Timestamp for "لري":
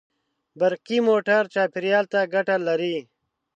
2.67-2.97